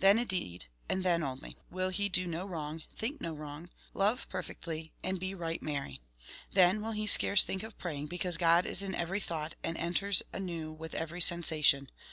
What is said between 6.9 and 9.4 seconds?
he scarce think of praying, because God is in every